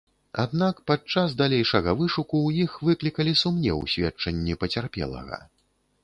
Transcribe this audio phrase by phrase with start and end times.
[0.43, 5.39] Аднак падчас далейшага вышуку ў іх выклікалі сумнеў сведчанні пацярпелага.